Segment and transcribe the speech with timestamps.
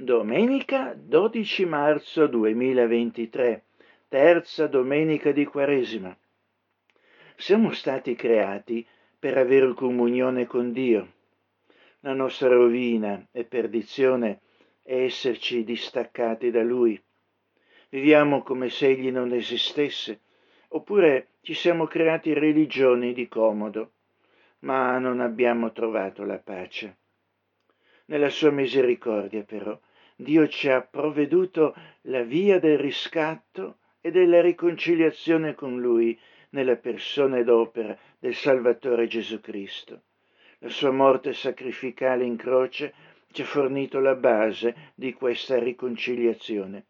[0.00, 3.64] Domenica 12 marzo 2023,
[4.06, 6.16] terza domenica di Quaresima.
[7.34, 8.86] Siamo stati creati
[9.18, 11.14] per avere comunione con Dio.
[12.02, 14.38] La nostra rovina e perdizione
[14.84, 17.02] è esserci distaccati da Lui.
[17.88, 20.20] Viviamo come se Egli non esistesse,
[20.68, 23.94] oppure ci siamo creati religioni di comodo,
[24.60, 26.98] ma non abbiamo trovato la pace.
[28.04, 29.76] Nella sua misericordia, però,
[30.20, 36.18] Dio ci ha provveduto la via del riscatto e della riconciliazione con Lui
[36.50, 40.02] nella persona ed opera del Salvatore Gesù Cristo.
[40.58, 42.92] La sua morte sacrificale in croce
[43.30, 46.86] ci ha fornito la base di questa riconciliazione.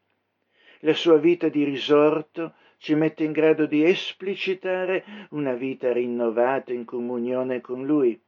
[0.81, 6.87] La sua vita di risorto ci mette in grado di esplicitare una vita rinnovata in
[6.87, 8.19] comunione con Lui.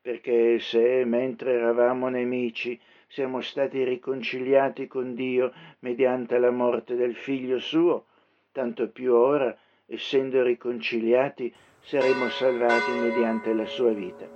[0.00, 2.76] Perché se mentre eravamo nemici
[3.08, 8.06] siamo stati riconciliati con Dio mediante la morte del Figlio suo,
[8.52, 14.26] tanto più ora, essendo riconciliati, saremo salvati mediante la sua vita.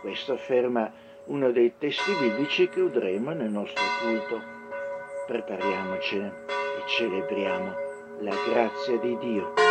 [0.00, 0.92] Questo afferma
[1.26, 4.40] uno dei testi biblici che udremo nel nostro culto.
[5.26, 7.74] Prepariamocene e celebriamo
[8.20, 9.65] la grazia di Dio.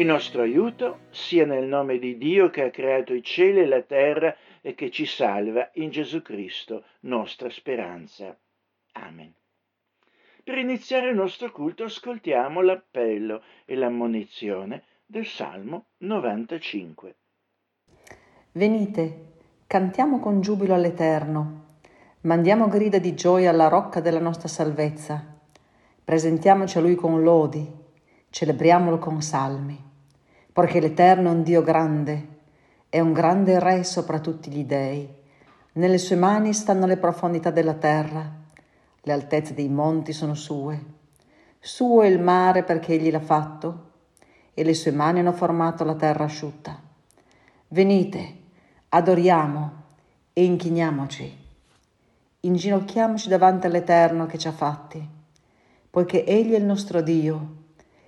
[0.00, 3.82] Il nostro aiuto sia nel nome di Dio che ha creato i cieli e la
[3.82, 8.34] terra e che ci salva in Gesù Cristo, nostra speranza.
[8.92, 9.30] Amen.
[10.42, 17.16] Per iniziare il nostro culto ascoltiamo l'appello e l'ammonizione del Salmo 95.
[18.52, 19.32] Venite,
[19.66, 21.66] cantiamo con giubilo all'Eterno,
[22.22, 25.38] mandiamo grida di gioia alla rocca della nostra salvezza,
[26.02, 27.70] presentiamoci a Lui con lodi,
[28.30, 29.88] celebriamolo con salmi
[30.52, 32.38] perché l'Eterno è un Dio grande,
[32.88, 35.08] è un grande Re sopra tutti gli dei.
[35.74, 38.28] Nelle sue mani stanno le profondità della terra,
[39.00, 40.84] le altezze dei monti sono sue.
[41.60, 43.88] Suo è il mare perché egli l'ha fatto,
[44.52, 46.80] e le sue mani hanno formato la terra asciutta.
[47.68, 48.38] Venite,
[48.88, 49.72] adoriamo
[50.32, 51.38] e inchiniamoci.
[52.40, 55.06] Inginocchiamoci davanti all'Eterno che ci ha fatti,
[55.88, 57.58] poiché Egli è il nostro Dio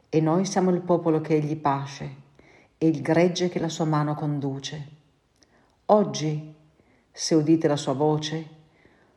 [0.08, 2.21] e noi siamo il popolo che Egli pasce
[2.82, 4.87] e il gregge che la sua mano conduce.
[5.87, 6.52] Oggi,
[7.12, 8.46] se udite la sua voce,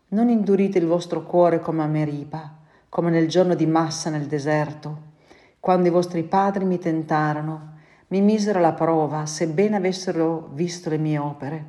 [0.09, 2.57] non indurite il vostro cuore come a Meripa,
[2.89, 5.13] come nel giorno di massa nel deserto,
[5.59, 7.77] quando i vostri padri mi tentarono,
[8.09, 11.65] mi misero alla prova, sebbene avessero visto le mie opere.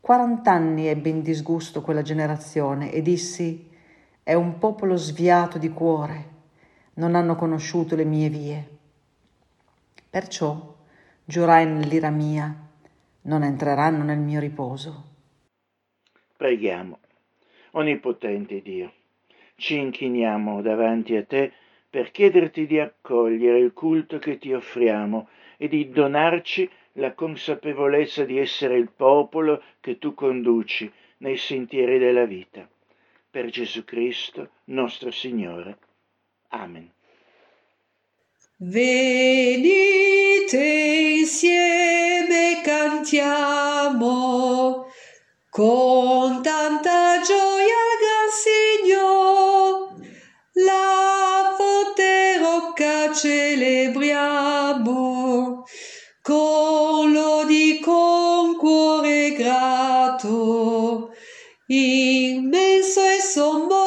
[0.00, 3.70] Quarant'anni ebbe in disgusto quella generazione e dissi,
[4.22, 6.28] è un popolo sviato di cuore,
[6.94, 8.68] non hanno conosciuto le mie vie.
[10.08, 10.72] Perciò
[11.24, 12.54] giurai nell'ira mia,
[13.22, 15.12] non entreranno nel mio riposo.
[16.36, 16.98] Preghiamo.
[17.72, 18.92] Onnipotente Dio,
[19.56, 21.52] ci inchiniamo davanti a te
[21.88, 28.38] per chiederti di accogliere il culto che ti offriamo e di donarci la consapevolezza di
[28.38, 32.68] essere il popolo che tu conduci nei sentieri della vita.
[33.30, 35.78] Per Gesù Cristo, nostro Signore.
[36.48, 36.93] Amen.
[38.56, 39.72] Venite
[41.18, 44.06] insieme cantiamo.
[45.50, 49.96] Con tanta gioia al gran Signore,
[50.52, 55.64] la forte rocca celebriamo.
[56.22, 61.10] Con lodi con cuore grato,
[61.66, 63.83] immenso e sommo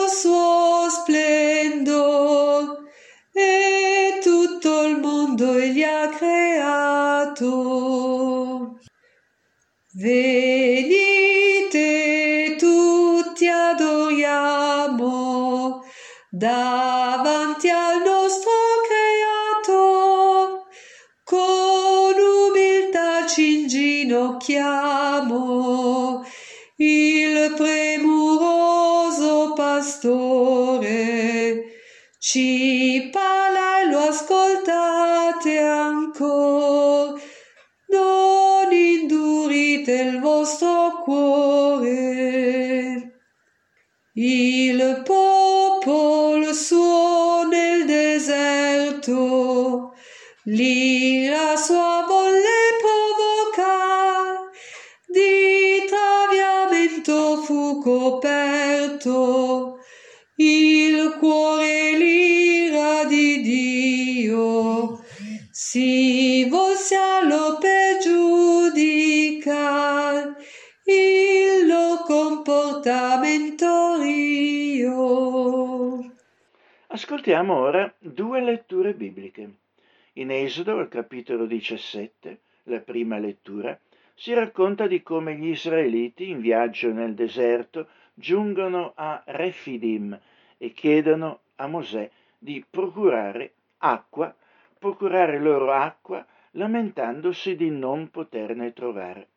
[7.37, 8.79] creato.
[9.93, 10.95] Venite
[12.57, 14.63] tutti adoriamo
[16.29, 18.51] davanti al nostro
[18.87, 20.65] creato,
[21.23, 22.13] con
[22.49, 24.96] umiltà ci inginocchiamo,
[44.19, 49.13] Il popolo suo nel deserto,
[50.45, 52.36] l'ira sua volle
[77.27, 79.55] Ascoltiamo ora due letture bibliche.
[80.13, 83.77] In Esodo, al capitolo 17, la prima lettura,
[84.15, 90.17] si racconta di come gli israeliti in viaggio nel deserto giungono a Refidim
[90.57, 94.33] e chiedono a Mosè di procurare acqua,
[94.79, 99.27] procurare loro acqua, lamentandosi di non poterne trovare.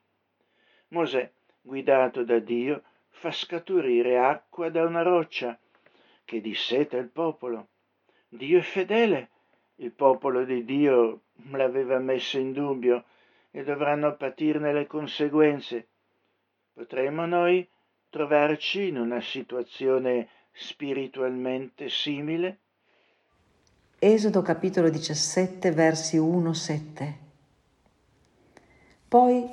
[0.91, 1.29] Mosè,
[1.61, 5.59] guidato da Dio, fa scaturire acqua da una roccia
[6.25, 7.67] che disseta il popolo.
[8.33, 9.29] Dio è fedele,
[9.77, 13.05] il popolo di Dio l'aveva messo in dubbio
[13.51, 15.89] e dovranno patirne le conseguenze.
[16.73, 17.69] Potremmo noi
[18.09, 22.59] trovarci in una situazione spiritualmente simile?
[23.99, 27.13] Esodo capitolo 17 versi 1-7
[29.09, 29.45] Poi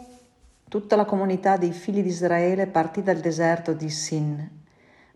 [0.70, 4.66] tutta la comunità dei figli di Israele partì dal deserto di Sin,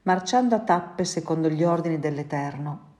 [0.02, 2.91] marciando a tappe secondo gli ordini dell'Eterno,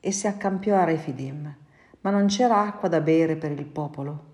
[0.00, 1.54] e si accampiò a Refidim,
[2.00, 4.28] ma non c'era acqua da bere per il popolo.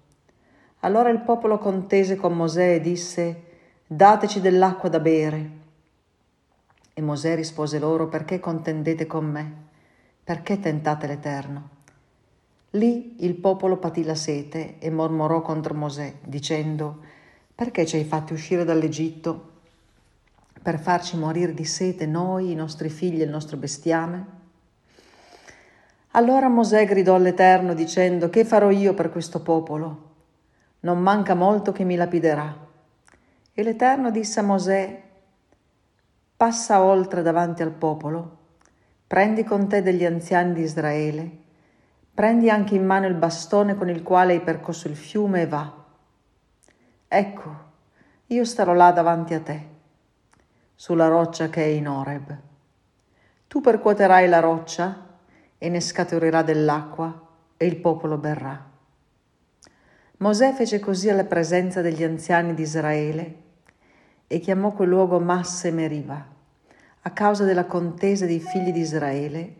[0.81, 3.43] Allora il popolo contese con Mosè e disse,
[3.89, 5.51] Dateci dell'acqua da bere.
[6.95, 9.65] E Mosè rispose loro, Perché contendete con me?
[10.23, 11.69] Perché tentate l'Eterno?
[12.71, 16.99] Lì il popolo patì la sete e mormorò contro Mosè, dicendo,
[17.55, 19.55] Perché ci hai fatti uscire dall'Egitto?
[20.63, 24.27] Per farci morire di sete noi, i nostri figli e il nostro bestiame?
[26.17, 30.15] Allora Mosè gridò all'Eterno dicendo, Che farò io per questo popolo?
[30.81, 32.57] Non manca molto che mi lapiderà.
[33.53, 35.03] E l'Eterno disse a Mosè,
[36.35, 38.39] Passa oltre davanti al popolo,
[39.07, 41.31] prendi con te degli anziani di Israele,
[42.15, 45.71] prendi anche in mano il bastone con il quale hai percorso il fiume e va.
[47.09, 47.57] Ecco,
[48.29, 49.67] io starò là davanti a te,
[50.75, 52.39] sulla roccia che è in Oreb.
[53.47, 55.06] Tu percuoterai la roccia
[55.59, 58.75] e ne scaturirà dell'acqua e il popolo berrà.
[60.19, 63.35] Mosè fece così alla presenza degli anziani di Israele
[64.27, 66.27] e chiamò quel luogo Masse Meriva,
[67.03, 69.55] a causa della contesa dei figli di Israele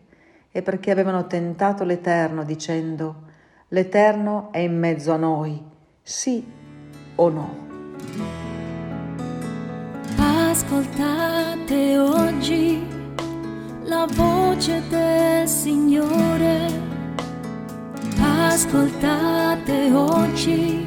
[0.51, 3.25] e perché avevano tentato l'Eterno dicendo
[3.69, 5.61] L'Eterno è in mezzo a noi,
[6.01, 6.43] sì
[7.15, 7.65] o no.
[10.17, 12.96] Ascoltate oggi
[13.87, 16.67] la voce del Signore.
[18.19, 20.85] Ascoltate oggi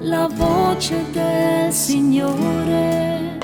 [0.00, 3.38] la voce del Signore.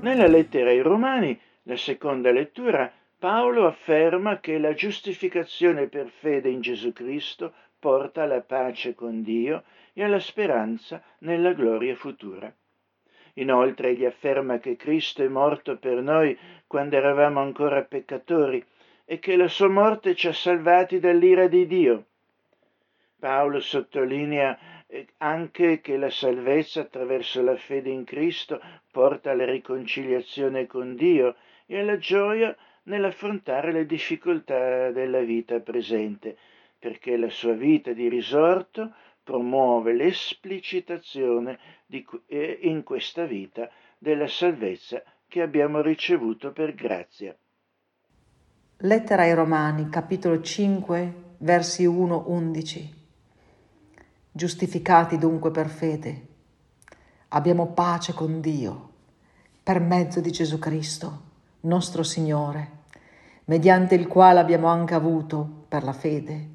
[0.00, 6.60] Nella lettera ai Romani, la seconda lettura, Paolo afferma che la giustificazione per fede in
[6.60, 12.52] Gesù Cristo porta alla pace con Dio e alla speranza nella gloria futura.
[13.38, 18.64] Inoltre egli afferma che Cristo è morto per noi quando eravamo ancora peccatori
[19.04, 22.04] e che la sua morte ci ha salvati dall'ira di Dio.
[23.18, 24.58] Paolo sottolinea
[24.88, 31.36] eh, anche che la salvezza attraverso la fede in Cristo porta alla riconciliazione con Dio
[31.66, 32.54] e alla gioia
[32.84, 36.36] nell'affrontare le difficoltà della vita presente,
[36.78, 38.92] perché la sua vita di risorto
[39.22, 41.58] promuove l'esplicitazione
[42.26, 43.68] eh, in questa vita
[43.98, 47.36] della salvezza che abbiamo ricevuto per grazia.
[48.78, 52.94] Lettera ai Romani, capitolo 5, versi 1-11.
[54.30, 56.26] Giustificati dunque per fede,
[57.28, 58.90] abbiamo pace con Dio
[59.62, 61.22] per mezzo di Gesù Cristo,
[61.60, 62.70] nostro Signore,
[63.46, 66.50] mediante il quale abbiamo anche avuto, per la fede,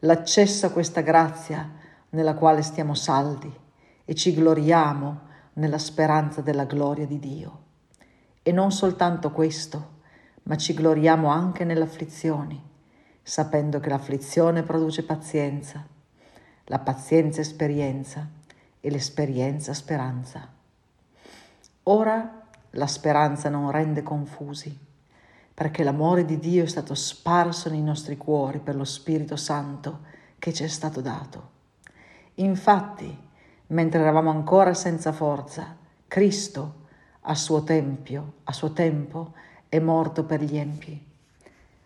[0.00, 1.70] l'accesso a questa grazia
[2.10, 3.52] nella quale stiamo saldi
[4.04, 5.20] e ci gloriamo
[5.54, 7.63] nella speranza della gloria di Dio.
[8.46, 9.92] E non soltanto questo,
[10.42, 12.62] ma ci gloriamo anche nelle afflizioni,
[13.22, 15.82] sapendo che l'afflizione produce pazienza,
[16.64, 18.28] la pazienza esperienza
[18.80, 20.46] e l'esperienza speranza.
[21.84, 24.78] Ora la speranza non rende confusi,
[25.54, 30.00] perché l'amore di Dio è stato sparso nei nostri cuori per lo Spirito Santo
[30.38, 31.50] che ci è stato dato.
[32.34, 33.18] Infatti,
[33.68, 35.74] mentre eravamo ancora senza forza,
[36.06, 36.82] Cristo,
[37.26, 39.32] a suo, tempio, a suo tempo,
[39.68, 41.02] è morto per gli empi.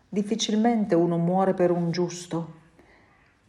[0.09, 2.55] Difficilmente uno muore per un giusto,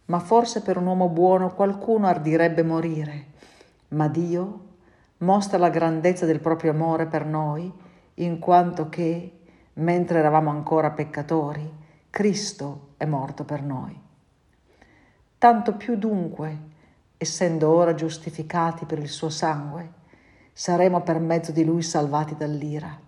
[0.06, 3.26] ma forse per un uomo buono qualcuno ardirebbe morire.
[3.90, 4.68] Ma Dio
[5.20, 7.72] mostra la grandezza del proprio amore per noi,
[8.16, 9.40] in quanto che,
[9.74, 11.70] mentre eravamo ancora peccatori,
[12.10, 13.98] Cristo è morto per noi.
[15.38, 16.58] Tanto più dunque,
[17.18, 19.98] essendo ora giustificati per il suo sangue,
[20.60, 23.00] saremo per mezzo di lui salvati dall'ira.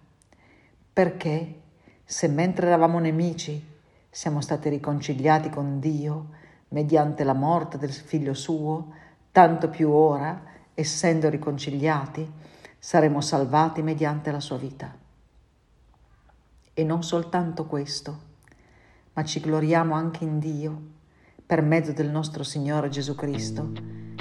[0.93, 1.61] Perché,
[2.01, 3.61] se mentre eravamo nemici
[4.09, 6.29] siamo stati riconciliati con Dio
[6.69, 8.93] mediante la morte del figlio suo,
[9.33, 10.41] tanto più ora,
[10.73, 12.25] essendo riconciliati,
[12.79, 14.95] saremo salvati mediante la sua vita.
[16.73, 18.19] E non soltanto questo,
[19.11, 20.81] ma ci gloriamo anche in Dio
[21.45, 23.73] per mezzo del nostro Signore Gesù Cristo,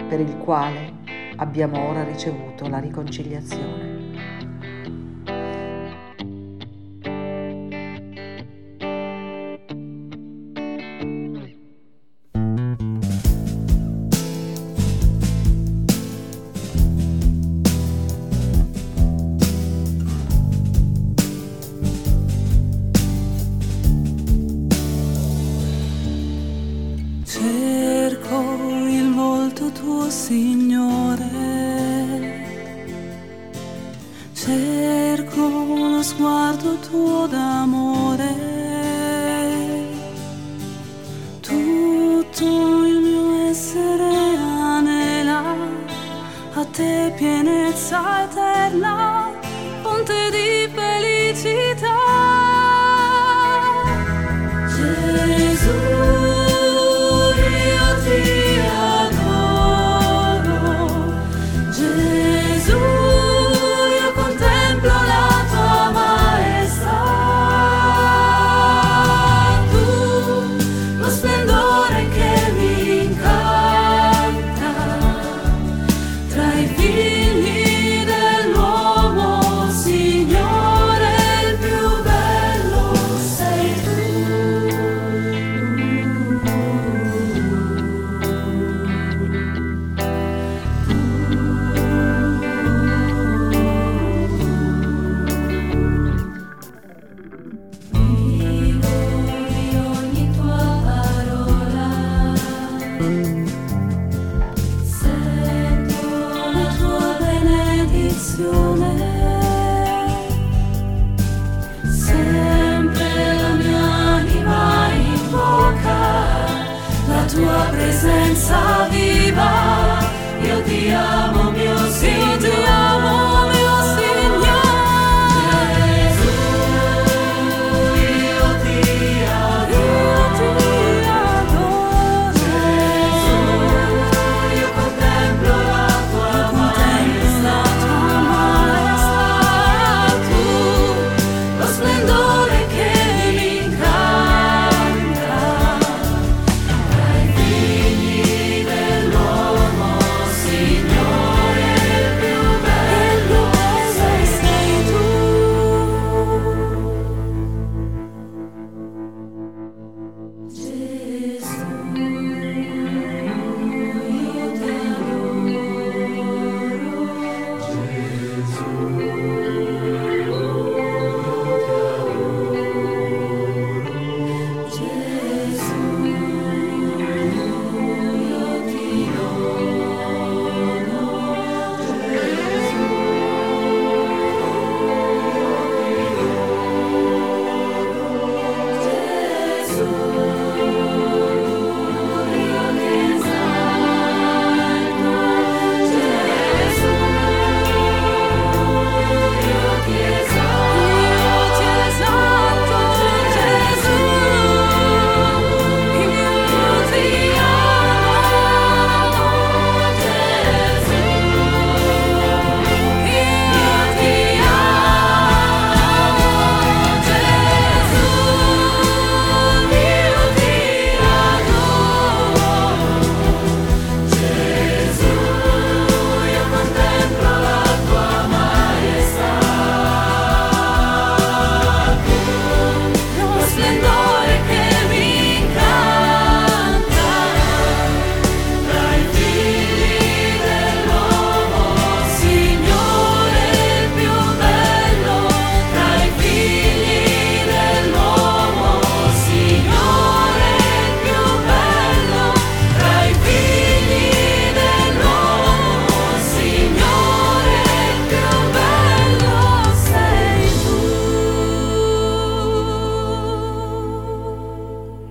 [0.08, 3.89] per il quale abbiamo ora ricevuto la riconciliazione.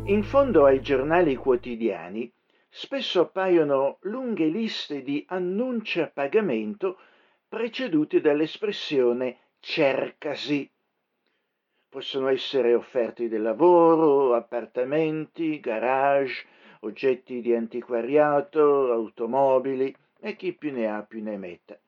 [0.10, 2.34] In fondo ai giornali quotidiani
[2.68, 6.98] spesso appaiono lunghe liste di annunci a pagamento
[7.48, 10.68] precedute dall'espressione cercasi.
[11.88, 16.44] Possono essere offerte di lavoro, appartamenti, garage,
[16.80, 21.80] oggetti di antiquariato, automobili e chi più ne ha più ne metta.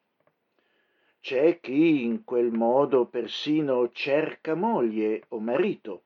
[1.19, 6.03] C'è chi in quel modo persino cerca moglie o marito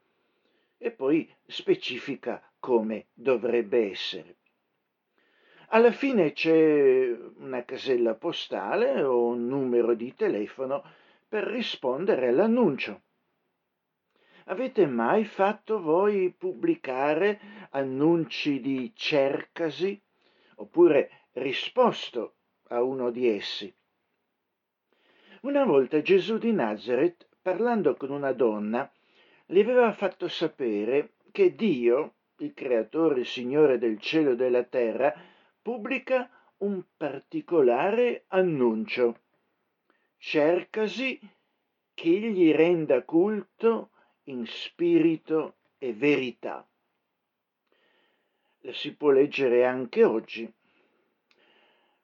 [0.78, 4.38] e poi specifica come dovrebbe essere.
[5.70, 10.84] Alla fine c'è una casella postale o un numero di telefono
[11.28, 13.02] per rispondere all'annuncio.
[14.46, 17.40] Avete mai fatto voi pubblicare
[17.72, 20.00] annunci di cercasi
[20.58, 22.36] oppure risposto
[22.68, 23.74] a uno di essi?
[25.42, 28.92] Una volta Gesù di Nazareth, parlando con una donna,
[29.48, 35.14] le aveva fatto sapere che Dio, il creatore e Signore del cielo e della terra,
[35.62, 39.20] pubblica un particolare annuncio.
[40.18, 41.20] Cercasi
[41.94, 43.90] che gli renda culto
[44.24, 46.68] in spirito e verità.
[48.62, 50.52] La si può leggere anche oggi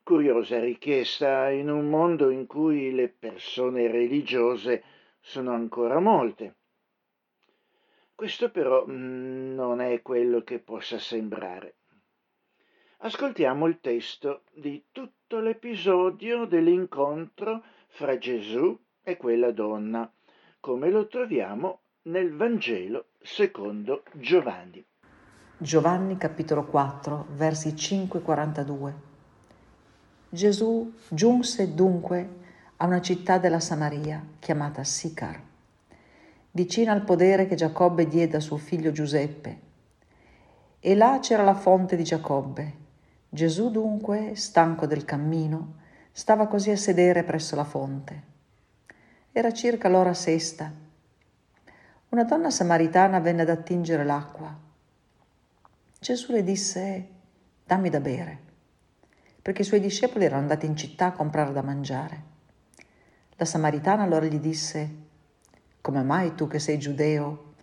[0.03, 4.83] Curiosa richiesta in un mondo in cui le persone religiose
[5.19, 6.55] sono ancora molte.
[8.21, 11.77] Questo però mm, non è quello che possa sembrare.
[12.99, 20.07] Ascoltiamo il testo di tutto l'episodio dell'incontro fra Gesù e quella donna,
[20.59, 24.85] come lo troviamo nel Vangelo secondo Giovanni.
[25.57, 28.93] Giovanni capitolo 4, versi 5-42.
[30.29, 32.29] Gesù giunse dunque
[32.77, 35.49] a una città della Samaria chiamata Sicar,
[36.51, 39.59] vicina al podere che Giacobbe diede a suo figlio Giuseppe.
[40.79, 42.79] E là c'era la fonte di Giacobbe.
[43.29, 45.75] Gesù dunque, stanco del cammino,
[46.11, 48.23] stava così a sedere presso la fonte.
[49.31, 50.71] Era circa l'ora sesta.
[52.09, 54.53] Una donna samaritana venne ad attingere l'acqua.
[55.99, 57.07] Gesù le disse,
[57.65, 58.49] dammi da bere
[59.41, 62.29] perché i suoi discepoli erano andati in città a comprare da mangiare.
[63.37, 64.95] La Samaritana allora gli disse,
[65.81, 67.53] come mai tu che sei giudeo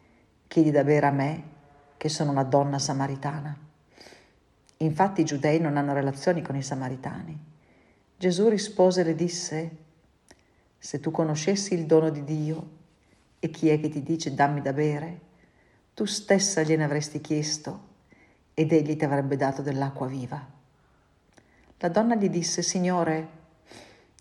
[0.49, 1.43] chiedi da bere a me,
[1.97, 3.57] che sono una donna samaritana?
[4.79, 7.39] Infatti i giudei non hanno relazioni con i samaritani.
[8.17, 9.77] Gesù rispose e le disse,
[10.79, 12.69] se tu conoscessi il dono di Dio
[13.39, 15.21] e chi è che ti dice dammi da bere,
[15.95, 17.87] tu stessa gliene avresti chiesto
[18.55, 20.45] ed egli ti avrebbe dato dell'acqua viva.
[21.79, 23.29] La donna gli disse, Signore,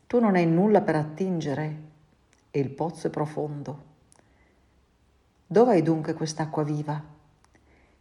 [0.06, 1.76] tu non hai nulla per attingere
[2.52, 3.87] e il pozzo è profondo.
[5.50, 7.02] Hai dunque quest'acqua viva?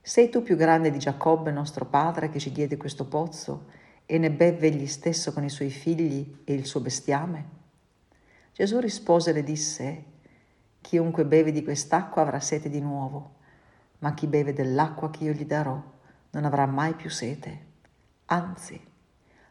[0.01, 3.67] Sei tu più grande di Giacobbe, nostro padre, che ci diede questo pozzo
[4.05, 7.49] e ne beve egli stesso con i suoi figli e il suo bestiame?
[8.53, 10.05] Gesù rispose e le disse,
[10.81, 13.35] Chiunque beve di quest'acqua avrà sete di nuovo,
[13.99, 15.83] ma chi beve dell'acqua che io gli darò
[16.31, 17.65] non avrà mai più sete.
[18.27, 18.95] Anzi,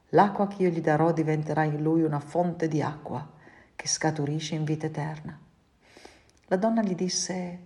[0.10, 3.34] L'acqua che io gli darò diventerà in lui una fonte di acqua
[3.76, 5.38] che scaturisce in vita eterna.
[6.46, 7.60] La donna gli disse,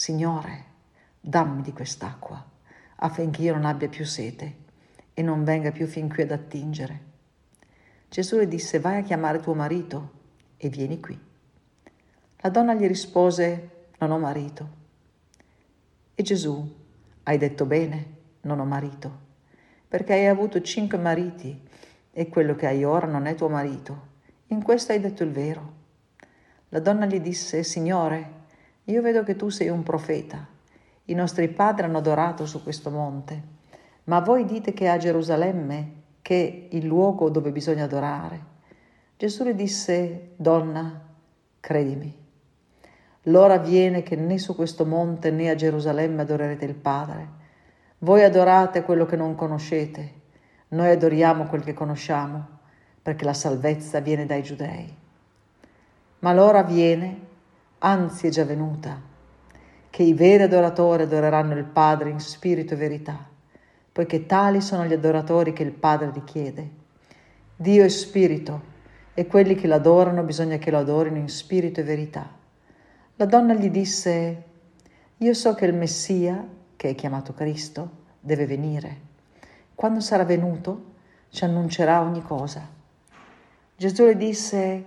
[0.00, 0.64] Signore,
[1.20, 2.42] dammi di quest'acqua
[2.96, 4.54] affinché io non abbia più sete
[5.12, 7.00] e non venga più fin qui ad attingere.
[8.08, 10.12] Gesù le disse, vai a chiamare tuo marito
[10.56, 11.20] e vieni qui.
[12.38, 14.68] La donna gli rispose, non ho marito.
[16.14, 16.76] E Gesù,
[17.24, 18.06] hai detto bene,
[18.40, 19.28] non ho marito
[19.86, 21.60] perché hai avuto cinque mariti
[22.10, 24.08] e quello che hai ora non è tuo marito.
[24.46, 25.72] In questo hai detto il vero.
[26.70, 28.39] La donna gli disse, Signore,
[28.84, 30.46] io vedo che tu sei un profeta.
[31.04, 33.42] I nostri padri hanno adorato su questo monte,
[34.04, 38.48] ma voi dite che è a Gerusalemme che è il luogo dove bisogna adorare.
[39.16, 41.00] Gesù le disse, Donna,
[41.60, 42.16] credimi,
[43.24, 47.38] l'ora viene che né su questo monte né a Gerusalemme adorerete il Padre
[48.02, 50.12] voi adorate quello che non conoscete,
[50.68, 52.46] noi adoriamo quel che conosciamo,
[53.02, 54.96] perché la salvezza viene dai giudei.
[56.20, 57.26] Ma l'ora viene,
[57.82, 59.00] anzi è già venuta,
[59.88, 63.26] che i veri adoratori adoreranno il Padre in spirito e verità,
[63.90, 66.70] poiché tali sono gli adoratori che il Padre richiede.
[67.56, 68.68] Dio è spirito
[69.14, 72.28] e quelli che l'adorano bisogna che lo adorino in spirito e verità.
[73.16, 74.44] La donna gli disse,
[75.16, 77.90] io so che il Messia, che è chiamato Cristo,
[78.20, 79.08] deve venire.
[79.74, 80.84] Quando sarà venuto,
[81.30, 82.66] ci annuncerà ogni cosa.
[83.76, 84.84] Gesù le disse,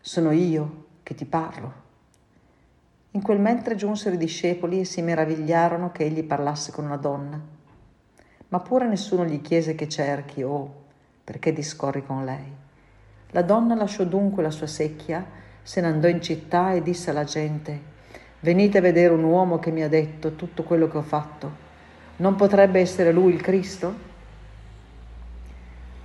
[0.00, 1.81] sono io che ti parlo.
[3.14, 7.38] In quel mentre giunsero i discepoli e si meravigliarono che egli parlasse con una donna.
[8.48, 10.80] Ma pure nessuno gli chiese che cerchi o
[11.22, 12.50] perché discorri con lei.
[13.32, 15.26] La donna lasciò dunque la sua secchia,
[15.62, 17.80] se ne andò in città e disse alla gente,
[18.40, 21.50] venite a vedere un uomo che mi ha detto tutto quello che ho fatto.
[22.16, 23.94] Non potrebbe essere lui il Cristo?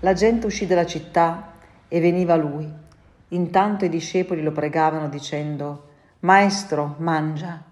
[0.02, 1.54] La gente uscì dalla città
[1.88, 2.70] e veniva a lui.
[3.30, 5.87] Intanto i discepoli lo pregavano dicendo,
[6.22, 7.64] Maestro, mangia.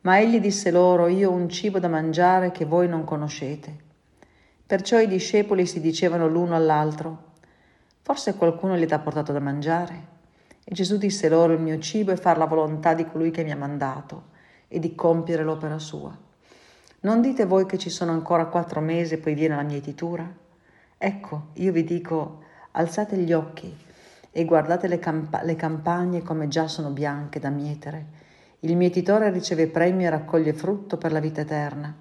[0.00, 3.84] Ma egli disse loro, Io ho un cibo da mangiare che voi non conoscete.
[4.66, 7.34] Perciò i discepoli si dicevano l'uno all'altro,
[8.02, 10.14] Forse qualcuno gli ha portato da mangiare?
[10.64, 13.52] E Gesù disse loro, Il mio cibo è far la volontà di colui che mi
[13.52, 14.30] ha mandato
[14.66, 16.16] e di compiere l'opera sua.
[17.00, 20.28] Non dite voi che ci sono ancora quattro mesi e poi viene la mietitura?
[20.98, 23.85] Ecco, io vi dico, alzate gli occhi
[24.36, 28.04] e guardate le, camp- le campagne come già sono bianche da mietere.
[28.60, 31.96] Il mietitore riceve premio e raccoglie frutto per la vita eterna,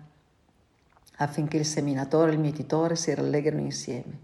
[1.19, 4.19] affinché il seminatore e il mietitore si rallegrino insieme.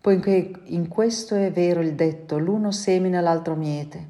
[0.00, 4.08] Poiché in questo è vero il detto, l'uno semina, l'altro miete.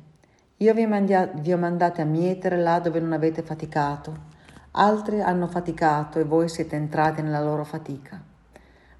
[0.56, 4.32] Io vi, mandia- vi ho mandati a mietere là dove non avete faticato.
[4.70, 8.23] Altri hanno faticato e voi siete entrati nella loro fatica.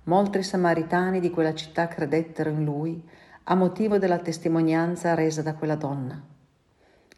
[0.07, 3.03] Molti samaritani di quella città credettero in lui
[3.45, 6.23] a motivo della testimonianza resa da quella donna.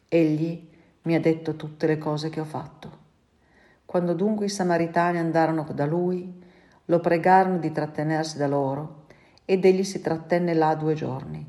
[0.07, 0.69] Egli
[1.03, 2.99] mi ha detto tutte le cose che ho fatto.
[3.85, 6.41] Quando dunque i samaritani andarono da lui,
[6.85, 9.07] lo pregarono di trattenersi da loro
[9.45, 11.45] ed egli si trattenne là due giorni.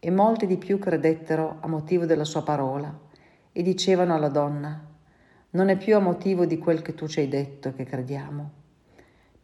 [0.00, 2.92] E molti di più credettero a motivo della sua parola
[3.52, 4.84] e dicevano alla donna,
[5.50, 8.57] non è più a motivo di quel che tu ci hai detto che crediamo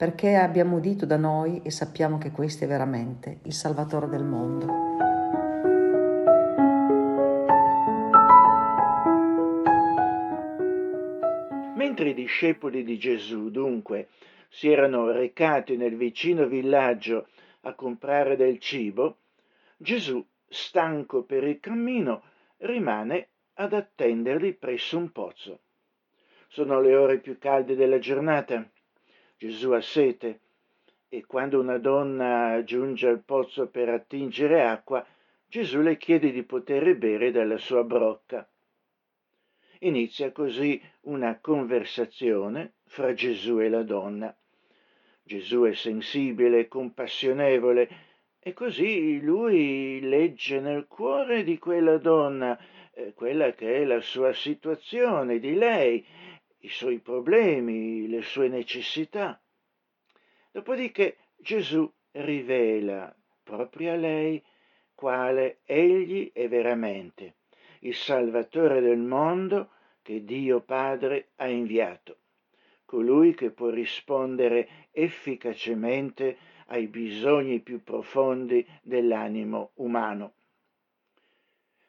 [0.05, 4.67] perché abbiamo udito da noi e sappiamo che questo è veramente il Salvatore del mondo.
[11.75, 14.09] Mentre i discepoli di Gesù dunque
[14.51, 17.29] si erano recati nel vicino villaggio
[17.62, 19.21] a comprare del cibo,
[19.79, 22.25] Gesù, stanco per il cammino,
[22.59, 25.61] rimane ad attenderli presso un pozzo.
[26.49, 28.69] Sono le ore più calde della giornata
[29.44, 30.40] Gesù ha sete
[31.07, 35.07] e quando una donna giunge al pozzo per attingere acqua,
[35.46, 38.48] Gesù le chiede di poter bere dalla sua brocca.
[39.80, 44.35] Inizia così una conversazione fra Gesù e la donna.
[45.22, 47.88] Gesù è sensibile, compassionevole
[48.38, 52.59] e così lui legge nel cuore di quella donna
[52.94, 56.02] eh, quella che è la sua situazione, di lei,
[56.64, 59.38] i suoi problemi, le sue necessità.
[60.50, 64.42] Dopodiché Gesù rivela proprio a lei
[64.94, 67.35] quale egli è veramente,
[67.81, 72.20] il Salvatore del mondo che Dio Padre ha inviato,
[72.87, 80.35] colui che può rispondere efficacemente ai bisogni più profondi dell'animo umano.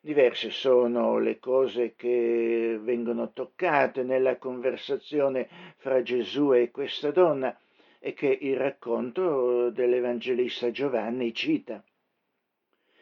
[0.06, 7.58] Diverse sono le cose che vengono toccate nella conversazione fra Gesù e questa donna
[7.98, 11.84] e che il racconto dell'Evangelista Giovanni cita.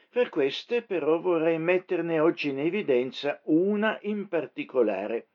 [0.10, 5.28] Per queste però vorrei metterne oggi in evidenza una in particolare,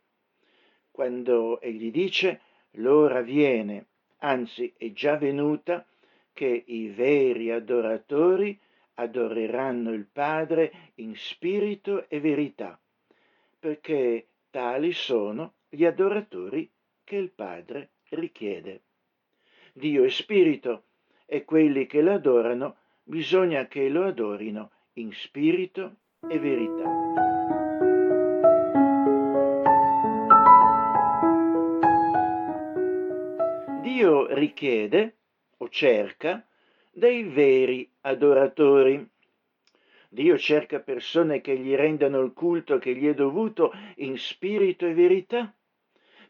[0.91, 2.41] quando egli dice
[2.77, 3.89] l'ora viene,
[4.21, 5.85] anzi è già venuta,
[6.33, 8.59] che i veri adoratori
[8.99, 12.79] adoreranno il Padre in spirito e verità,
[13.59, 16.71] perché tali sono gli adoratori
[17.05, 18.83] che il Padre richiede.
[19.73, 20.85] Dio è spirito
[21.27, 25.97] e quelli che lo adorano bisogna che lo adorino in spirito
[26.29, 27.37] e verità.
[33.83, 35.17] Dio richiede
[35.59, 36.48] o cerca
[36.99, 39.09] dei veri adoratori.
[40.09, 44.95] Dio cerca persone che gli rendano il culto che gli è dovuto in spirito e
[44.95, 45.55] verità,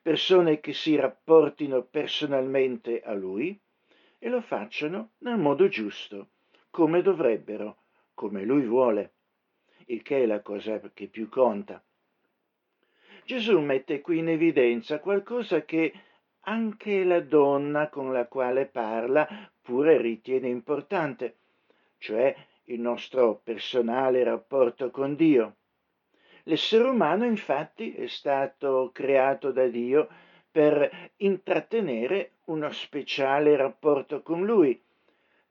[0.03, 3.59] persone che si rapportino personalmente a Lui
[4.19, 6.29] e lo facciano nel modo giusto,
[6.69, 7.79] come dovrebbero,
[8.13, 9.13] come Lui vuole,
[9.87, 11.83] il che è la cosa che più conta.
[13.25, 15.93] Gesù mette qui in evidenza qualcosa che
[16.49, 19.29] anche la donna con la quale parla
[19.61, 21.37] pure ritiene importante,
[21.99, 22.35] cioè
[22.65, 25.57] il nostro personale rapporto con Dio.
[26.45, 30.09] L'essere umano infatti è stato creato da Dio
[30.51, 34.81] per intrattenere uno speciale rapporto con Lui,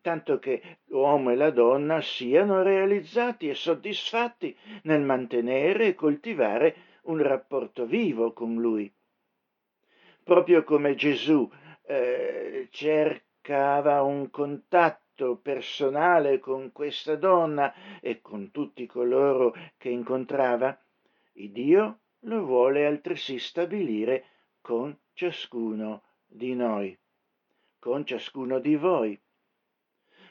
[0.01, 7.21] tanto che l'uomo e la donna siano realizzati e soddisfatti nel mantenere e coltivare un
[7.21, 8.91] rapporto vivo con lui.
[10.27, 11.49] Proprio come Gesù
[11.85, 20.77] eh, cercava un contatto personale con questa donna e con tutti coloro che incontrava,
[21.31, 24.25] Dio lo vuole altresì stabilire
[24.59, 26.97] con ciascuno di noi,
[27.79, 29.17] con ciascuno di voi.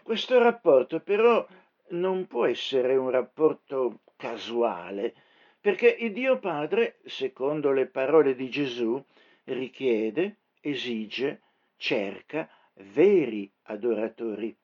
[0.02, 1.46] Questo rapporto però
[1.92, 5.14] non può essere un rapporto casuale,
[5.58, 9.02] perché il Dio Padre, secondo le parole di Gesù,
[9.46, 11.40] richiede, esige,
[11.76, 14.54] cerca veri adoratori,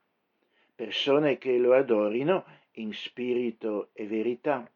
[0.74, 4.70] persone che lo adorino in spirito e verità.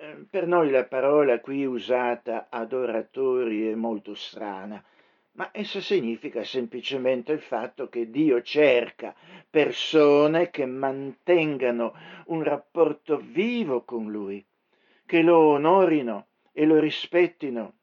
[0.00, 4.82] Eh, per noi la parola qui usata adoratori è molto strana,
[5.32, 9.14] ma essa significa semplicemente il fatto che Dio cerca
[9.48, 11.94] persone che mantengano
[12.26, 14.44] un rapporto vivo con Lui,
[15.06, 17.77] che lo onorino e lo rispettino,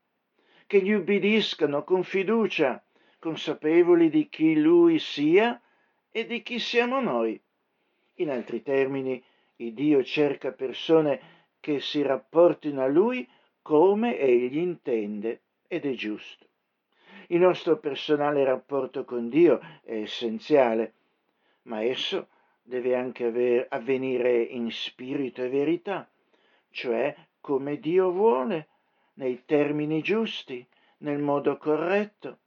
[0.68, 2.84] che gli ubbidiscano con fiducia,
[3.20, 5.60] consapevoli di chi Lui sia
[6.12, 7.40] e di chi siamo noi.
[8.16, 9.24] In altri termini,
[9.58, 13.28] il Dio cerca persone che si rapportino a Lui
[13.62, 16.46] come Egli intende ed è giusto.
[17.28, 20.94] Il nostro personale rapporto con Dio è essenziale,
[21.64, 22.28] ma esso
[22.62, 26.08] deve anche aver, avvenire in spirito e verità,
[26.70, 28.68] cioè come Dio vuole,
[29.16, 30.66] nei termini giusti,
[31.00, 32.40] nel modo corretto.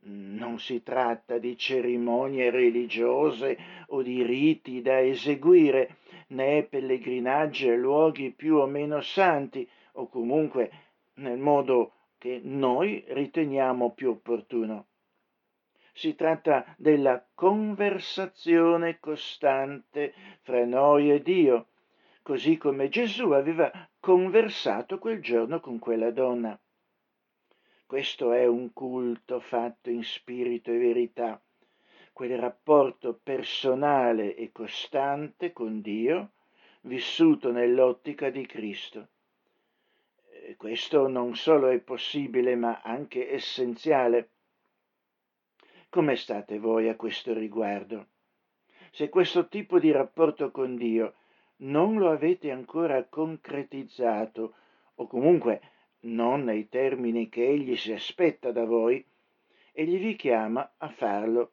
[0.00, 5.96] Non si tratta di cerimonie religiose o di riti da eseguire,
[6.28, 10.70] né pellegrinaggi a luoghi più o meno santi, o comunque
[11.14, 14.86] nel modo che noi riteniamo più opportuno.
[15.92, 21.66] Si tratta della conversazione costante fra noi e Dio,
[22.22, 26.58] così come Gesù aveva conversato quel giorno con quella donna.
[27.86, 31.40] Questo è un culto fatto in spirito e verità,
[32.12, 36.32] quel rapporto personale e costante con Dio
[36.82, 39.08] vissuto nell'ottica di Cristo
[40.56, 44.30] questo non solo è possibile, ma anche essenziale.
[45.88, 48.06] Come state voi a questo riguardo?
[48.90, 51.14] Se questo tipo di rapporto con Dio
[51.58, 54.54] non lo avete ancora concretizzato,
[54.96, 55.60] o comunque
[56.00, 59.04] non nei termini che Egli si aspetta da voi,
[59.72, 61.52] Egli vi chiama a farlo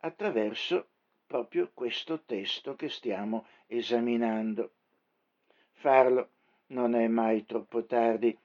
[0.00, 0.88] attraverso
[1.26, 4.72] proprio questo testo che stiamo esaminando.
[5.72, 6.28] Farlo
[6.68, 8.36] non è mai troppo tardi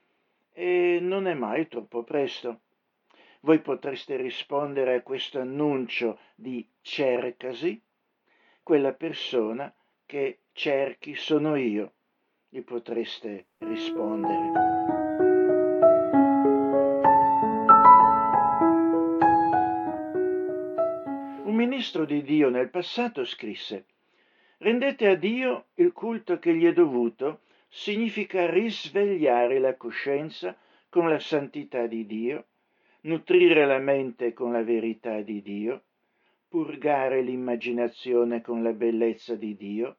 [0.52, 2.60] e non è mai troppo presto.
[3.40, 7.80] Voi potreste rispondere a questo annuncio di cercasi,
[8.62, 9.74] quella persona
[10.06, 11.92] che cerchi sono io,
[12.48, 14.50] gli potreste rispondere.
[21.44, 23.86] Un ministro di Dio nel passato scrisse
[24.58, 30.56] Rendete a Dio il culto che gli è dovuto significa risvegliare la coscienza
[30.88, 32.46] con la santità di Dio,
[33.02, 35.82] nutrire la mente con la verità di Dio,
[36.54, 39.96] purgare l'immaginazione con la bellezza di Dio,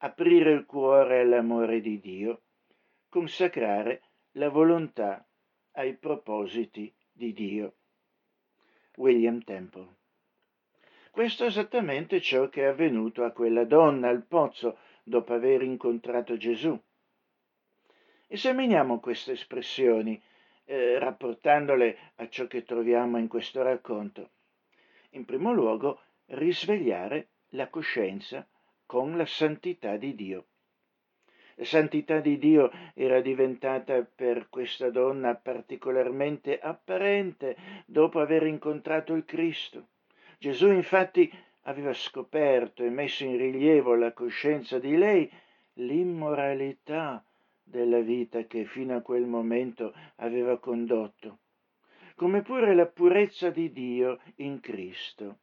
[0.00, 2.42] aprire il cuore all'amore di Dio,
[3.08, 5.26] consacrare la volontà
[5.72, 7.76] ai propositi di Dio.
[8.96, 9.94] William Temple.
[11.10, 16.36] Questo è esattamente ciò che è avvenuto a quella donna al pozzo dopo aver incontrato
[16.36, 16.78] Gesù.
[18.26, 20.22] Esaminiamo queste espressioni
[20.66, 24.28] eh, rapportandole a ciò che troviamo in questo racconto.
[25.14, 28.44] In primo luogo, risvegliare la coscienza
[28.84, 30.46] con la santità di Dio.
[31.54, 39.24] La santità di Dio era diventata per questa donna particolarmente apparente dopo aver incontrato il
[39.24, 39.86] Cristo.
[40.36, 45.30] Gesù infatti aveva scoperto e messo in rilievo la coscienza di lei
[45.74, 47.24] l'immoralità
[47.62, 51.38] della vita che fino a quel momento aveva condotto,
[52.16, 55.38] come pure la purezza di Dio in Cristo.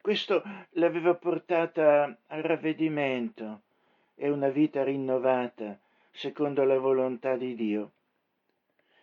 [0.00, 3.62] Questo l'aveva portata al ravvedimento
[4.14, 5.78] e una vita rinnovata
[6.10, 7.92] secondo la volontà di Dio.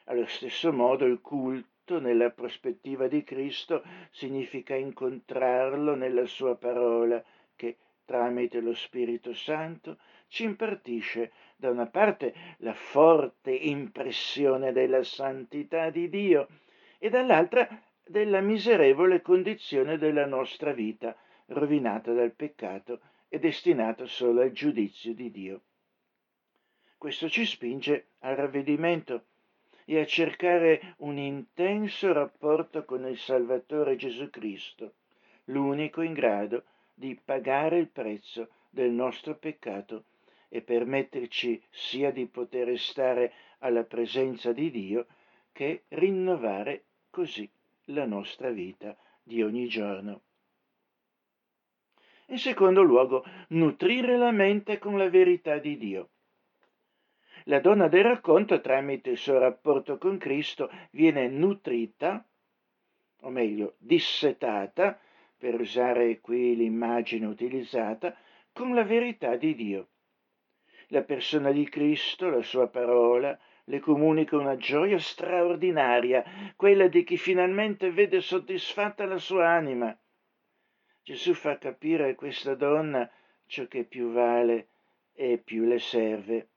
[0.05, 7.23] Allo stesso modo il culto nella prospettiva di Cristo significa incontrarlo nella sua parola
[7.55, 15.89] che tramite lo Spirito Santo ci impartisce da una parte la forte impressione della santità
[15.89, 16.47] di Dio
[16.97, 17.67] e dall'altra
[18.05, 21.15] della miserevole condizione della nostra vita,
[21.47, 25.61] rovinata dal peccato e destinata solo al giudizio di Dio.
[26.97, 29.25] Questo ci spinge al ravvedimento
[29.85, 34.93] e a cercare un intenso rapporto con il Salvatore Gesù Cristo,
[35.45, 40.05] l'unico in grado di pagare il prezzo del nostro peccato
[40.49, 45.05] e permetterci sia di poter stare alla presenza di Dio
[45.51, 46.85] che rinnovare
[47.17, 47.49] così
[47.85, 50.21] la nostra vita di ogni giorno.
[52.27, 56.09] In secondo luogo, nutrire la mente con la verità di Dio.
[57.45, 62.23] La donna del racconto, tramite il suo rapporto con Cristo, viene nutrita,
[63.21, 64.99] o meglio, dissetata,
[65.35, 68.15] per usare qui l'immagine utilizzata,
[68.53, 69.87] con la verità di Dio.
[70.89, 73.35] La persona di Cristo, la sua parola,
[73.69, 76.23] le comunica una gioia straordinaria,
[76.55, 79.95] quella di chi finalmente vede soddisfatta la sua anima.
[81.03, 83.09] Gesù fa capire a questa donna
[83.45, 84.67] ciò che più vale
[85.13, 86.47] e più le serve.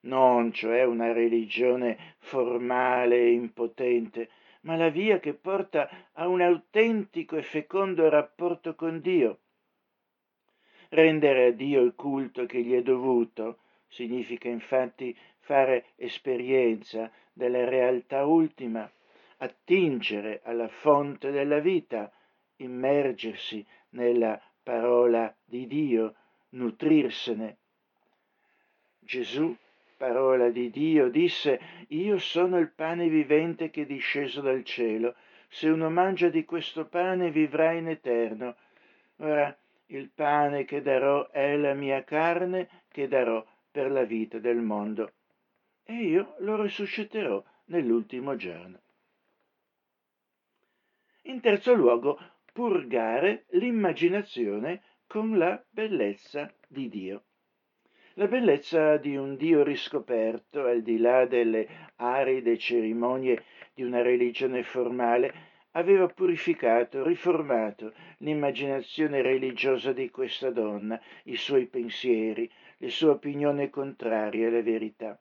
[0.00, 4.30] Non cioè una religione formale e impotente,
[4.62, 9.38] ma la via che porta a un autentico e fecondo rapporto con Dio.
[10.90, 18.24] Rendere a Dio il culto che gli è dovuto significa infatti fare esperienza della realtà
[18.24, 18.90] ultima,
[19.38, 22.12] attingere alla fonte della vita,
[22.56, 26.14] immergersi nella parola di Dio,
[26.50, 27.56] nutrirsene.
[29.00, 29.56] Gesù,
[29.96, 35.14] parola di Dio, disse, Io sono il pane vivente che è disceso dal cielo,
[35.48, 38.56] se uno mangia di questo pane vivrà in eterno.
[39.16, 44.58] Ora, il pane che darò è la mia carne che darò per la vita del
[44.58, 45.12] mondo
[45.84, 48.80] e io lo risusciterò nell'ultimo giorno.
[51.22, 52.18] In terzo luogo,
[52.52, 57.24] purgare l'immaginazione con la bellezza di Dio.
[58.14, 64.62] La bellezza di un Dio riscoperto, al di là delle aride cerimonie di una religione
[64.62, 65.47] formale,
[65.78, 74.46] aveva purificato, riformato l'immaginazione religiosa di questa donna, i suoi pensieri, le sue opinioni contrarie
[74.46, 75.18] alla verità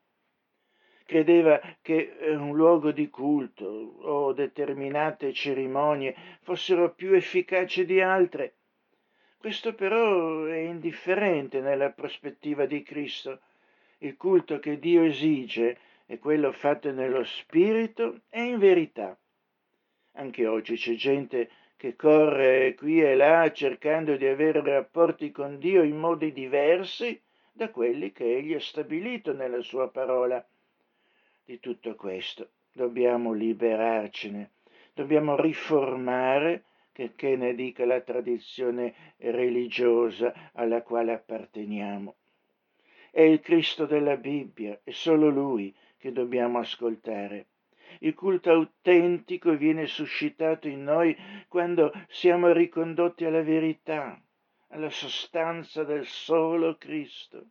[1.07, 8.55] credeva che eh, un luogo di culto o determinate cerimonie fossero più efficaci di altre.
[9.37, 13.39] Questo però è indifferente nella prospettiva di Cristo.
[13.99, 19.17] Il culto che Dio esige è quello fatto nello spirito e in verità.
[20.19, 21.47] Anche oggi c'è gente
[21.77, 27.69] che corre qui e là cercando di avere rapporti con Dio in modi diversi da
[27.69, 30.43] quelli che egli ha stabilito nella sua parola
[31.45, 32.49] di tutto questo.
[32.71, 34.49] Dobbiamo liberarcene,
[34.95, 36.63] dobbiamo riformare,
[36.93, 42.15] che, che ne dica la tradizione religiosa alla quale apparteniamo.
[43.11, 47.45] È il Cristo della Bibbia, è solo Lui che dobbiamo ascoltare.
[47.99, 51.15] Il culto autentico viene suscitato in noi
[51.47, 54.19] quando siamo ricondotti alla verità,
[54.69, 57.45] alla sostanza del solo Cristo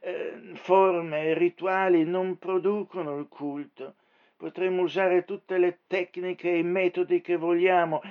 [0.00, 3.96] eh, forme e rituali non producono il culto.
[4.36, 8.02] Potremmo usare tutte le tecniche e i metodi che vogliamo,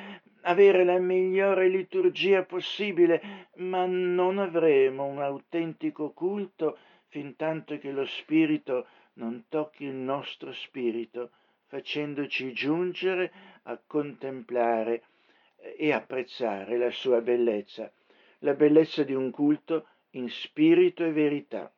[0.41, 6.77] avere la migliore liturgia possibile, ma non avremo un autentico culto
[7.07, 11.31] fin tanto che lo Spirito non tocchi il nostro spirito,
[11.67, 13.31] facendoci giungere
[13.63, 15.03] a contemplare
[15.77, 17.91] e apprezzare la sua bellezza,
[18.39, 21.73] la bellezza di un culto in spirito e verità.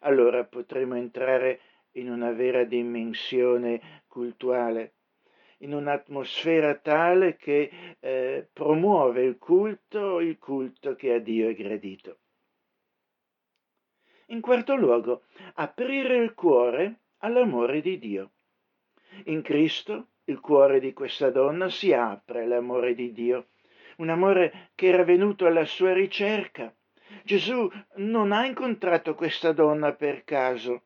[0.00, 1.60] Allora potremo entrare
[1.92, 4.94] in una vera dimensione cultuale,
[5.58, 12.18] in un'atmosfera tale che eh, promuove il culto, il culto che a Dio è gradito.
[14.26, 15.22] In quarto luogo,
[15.54, 18.30] aprire il cuore all'amore di Dio.
[19.24, 23.48] In Cristo il cuore di questa donna si apre all'amore di Dio,
[23.96, 26.74] un amore che era venuto alla sua ricerca,
[27.22, 30.82] Gesù non ha incontrato questa donna per caso.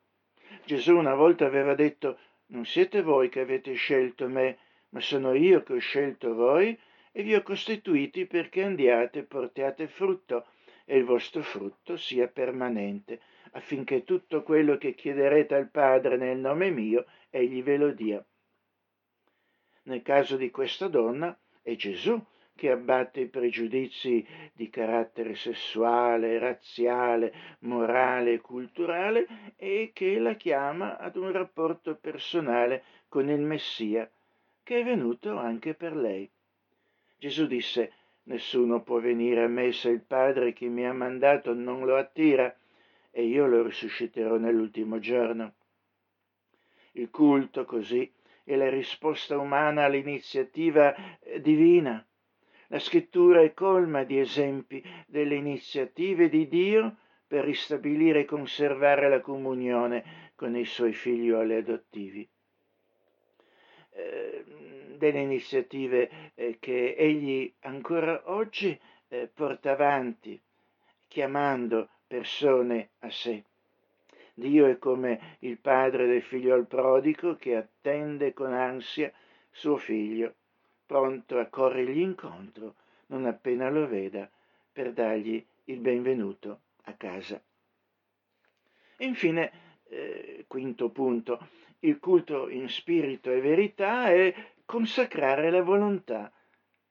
[0.65, 2.17] Gesù una volta aveva detto
[2.47, 4.57] non siete voi che avete scelto me,
[4.89, 6.77] ma sono io che ho scelto voi
[7.11, 10.45] e vi ho costituiti perché andiate e portiate frutto
[10.85, 13.21] e il vostro frutto sia permanente,
[13.51, 18.23] affinché tutto quello che chiederete al Padre nel nome mio, egli ve lo dia.
[19.83, 22.23] Nel caso di questa donna è Gesù
[22.53, 24.23] che abbatte i pregiudizi
[24.53, 32.83] di carattere sessuale, razziale, morale e culturale e che la chiama ad un rapporto personale
[33.07, 34.07] con il Messia,
[34.61, 36.29] che è venuto anche per lei.
[37.17, 41.85] Gesù disse, Nessuno può venire a me se il Padre che mi ha mandato non
[41.85, 42.55] lo attira,
[43.09, 45.55] e io lo risusciterò nell'ultimo giorno.
[46.93, 48.11] Il culto, così,
[48.43, 52.05] è la risposta umana all'iniziativa eh, divina.
[52.67, 59.21] La scrittura è colma di esempi delle iniziative di Dio per ristabilire e conservare la
[59.21, 62.27] comunione con i suoi figlioli adottivi.
[63.91, 64.43] Eh,
[64.97, 70.41] delle iniziative eh, che egli ancora oggi eh, porta avanti,
[71.07, 73.43] chiamando persone a sé.
[74.41, 79.13] Dio è come il padre del figlio prodigo che attende con ansia
[79.51, 80.33] suo figlio,
[80.83, 82.73] pronto a corrergli incontro
[83.07, 84.27] non appena lo veda
[84.71, 87.39] per dargli il benvenuto a casa.
[88.97, 89.51] Infine,
[89.89, 91.47] eh, quinto punto,
[91.79, 94.33] il culto in spirito e verità è
[94.65, 96.31] consacrare la volontà,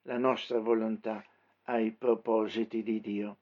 [0.02, 1.24] la nostra volontà,
[1.64, 3.38] ai propositi di Dio.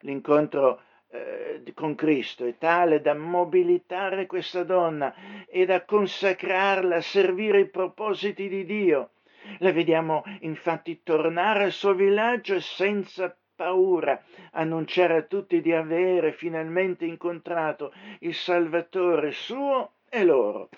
[0.00, 0.80] L'incontro
[1.14, 5.14] eh, con Cristo è tale da mobilitare questa donna
[5.46, 9.10] e da consacrarla a servire i propositi di Dio.
[9.58, 14.20] La vediamo infatti tornare al suo villaggio senza paura,
[14.52, 20.68] annunciare a tutti di avere finalmente incontrato il Salvatore suo e loro.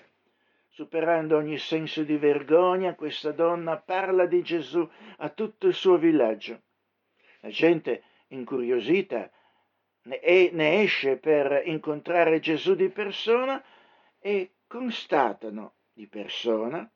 [0.67, 6.61] Superando ogni senso di vergogna, questa donna parla di Gesù a tutto il suo villaggio.
[7.39, 9.31] La gente, incuriosita,
[10.07, 13.61] ne, ne esce per incontrare Gesù di persona
[14.19, 16.89] e constatano di persona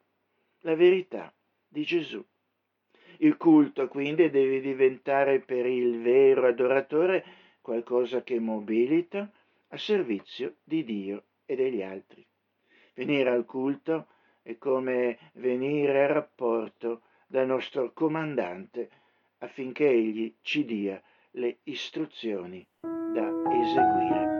[0.59, 1.33] la verità
[1.67, 2.23] di Gesù.
[3.17, 7.23] Il culto quindi deve diventare per il vero adoratore
[7.61, 9.29] qualcosa che mobilita
[9.67, 12.25] a servizio di Dio e degli altri.
[12.93, 14.07] Venire al culto
[14.41, 18.89] è come venire a rapporto dal nostro comandante
[19.39, 21.01] affinché egli ci dia
[21.31, 22.65] le istruzioni
[23.61, 24.39] eseguire.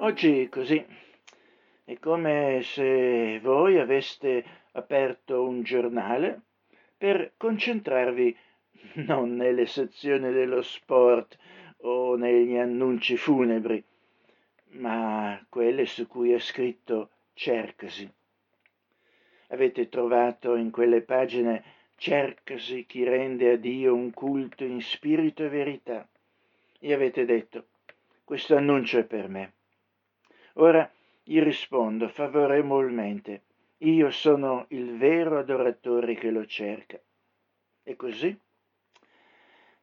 [0.00, 0.84] Oggi così
[1.84, 6.40] è come se voi aveste aperto un giornale
[6.96, 8.36] per concentrarvi
[9.06, 11.36] non nelle sezioni dello sport
[11.78, 13.82] o negli annunci funebri,
[14.72, 18.10] ma quelle su cui è scritto cercasi.
[19.48, 21.62] Avete trovato in quelle pagine
[21.96, 26.08] cercasi chi rende a Dio un culto in spirito e verità.
[26.78, 27.66] E avete detto,
[28.24, 29.52] questo annuncio è per me.
[30.54, 30.90] Ora
[31.22, 33.42] gli rispondo favorevolmente,
[33.78, 37.00] io sono il vero adoratore che lo cerca.
[37.82, 38.38] E così?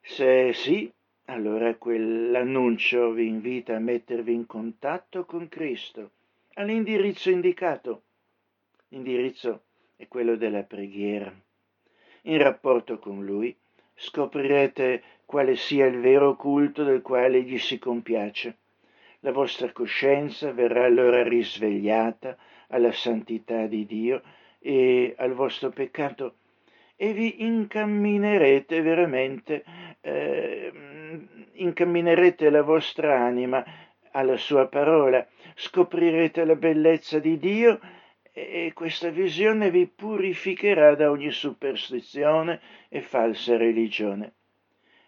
[0.02, 0.92] Se sì,
[1.26, 6.12] allora quell'annuncio vi invita a mettervi in contatto con Cristo
[6.56, 8.04] all'indirizzo indicato.
[8.90, 9.64] L'indirizzo
[9.96, 11.34] è quello della preghiera.
[12.24, 13.56] In rapporto con Lui
[13.96, 18.58] scoprirete quale sia il vero culto del quale Egli si compiace.
[19.20, 24.22] La vostra coscienza verrà allora risvegliata alla santità di Dio
[24.60, 26.36] e al vostro peccato
[26.96, 29.64] e vi incamminerete veramente
[30.02, 30.72] eh,
[31.54, 33.64] incamminerete la vostra anima
[34.12, 37.80] alla sua parola, scoprirete la bellezza di Dio
[38.36, 42.60] e questa visione vi purificherà da ogni superstizione
[42.90, 44.34] e falsa religione.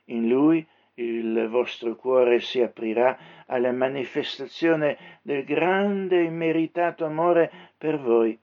[0.06, 0.66] In lui
[0.96, 3.18] il vostro cuore si aprirà
[3.48, 8.38] alla manifestazione del grande e immeritato amore per voi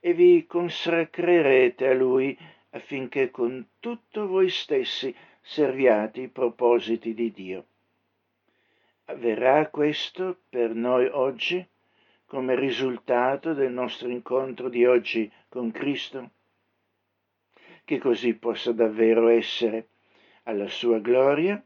[0.00, 2.36] e vi consacrerete a lui
[2.70, 7.64] affinché con tutto voi stessi serviate i propositi di Dio.
[9.06, 11.66] Avverrà questo per noi oggi
[12.28, 16.30] come risultato del nostro incontro di oggi con Cristo?
[17.84, 19.88] Che così possa davvero essere
[20.42, 21.60] alla sua gloria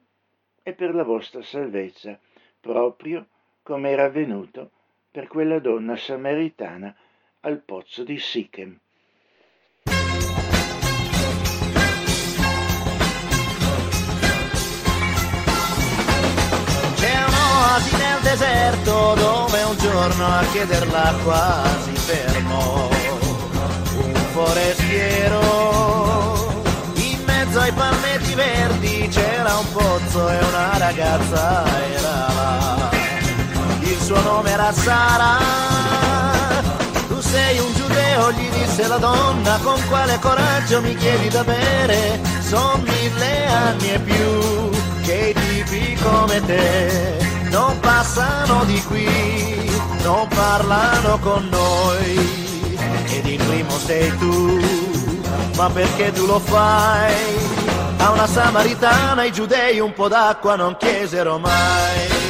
[0.62, 2.16] e per la vostra salvezza,
[2.60, 3.26] proprio
[3.64, 4.70] come era avvenuto
[5.10, 6.96] per quella donna samaritana
[7.40, 8.78] al pozzo di Sichem.
[18.32, 22.88] Deserto dove un giorno a chieder l'acqua si fermò
[23.96, 25.40] un forestiero.
[26.94, 31.64] In mezzo ai palmetti verdi c'era un pozzo e una ragazza
[31.94, 32.90] era là.
[33.80, 35.36] Il suo nome era Sara.
[37.08, 42.18] Tu sei un giudeo, gli disse la donna, con quale coraggio mi chiedi da bere?
[42.40, 44.70] Son mille anni e più
[45.02, 47.21] che i tipi come te
[47.52, 49.70] non passano di qui.
[50.02, 52.50] non parlano con noi
[53.14, 54.58] ed il primo sei tu,
[55.56, 57.14] ma perché tu lo fai?
[57.98, 62.20] A una samaritana i giudei un po' d'acqua non chiesero mai.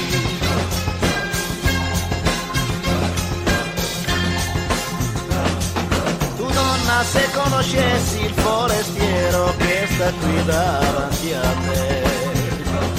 [6.36, 12.02] Tu donna se conoscessi il forestiero che sta qui davanti a te,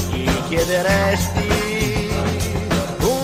[0.10, 1.83] gli chiederesti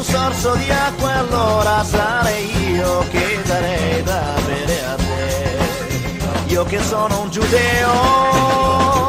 [0.09, 5.57] sorso di acqua allora sarei io che darei da bere a te.
[6.47, 9.07] Io che sono un giudeo,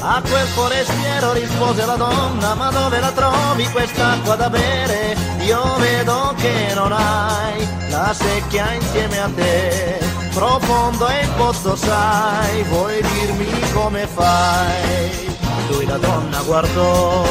[0.00, 5.16] a quel forestiero rispose la donna, ma dove la trovi quest'acqua da bere?
[5.40, 9.98] Io vedo che non hai la secchia insieme a te.
[10.34, 15.36] Profondo è il pozzo, sai, vuoi dirmi come fai?
[15.70, 17.24] Lui la donna guardò,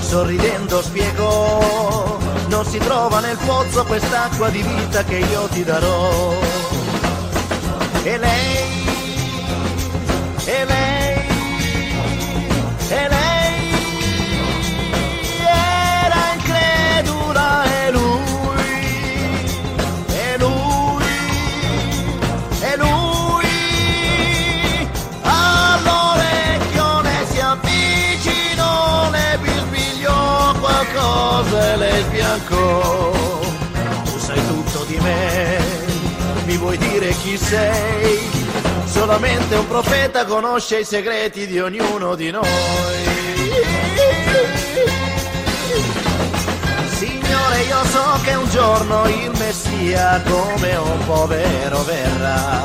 [0.00, 2.18] sorridendo spiegò,
[2.54, 6.38] non si trova nel pozzo quest'acqua di vita che io ti darò.
[8.04, 8.56] E lei,
[10.44, 10.93] e lei,
[32.44, 33.12] sbiancò.
[34.04, 35.58] Tu sai tutto di me,
[36.44, 38.18] mi vuoi dire chi sei?
[38.84, 42.44] Solamente un profeta conosce i segreti di ognuno di noi.
[46.90, 52.62] Signore, io so che un giorno il Messia come un povero verrà